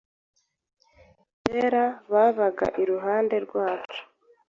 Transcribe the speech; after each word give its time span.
Kera 1.43 1.85
babaga 2.11 2.65
iruhande 2.81 3.35
rwacu. 3.45 4.01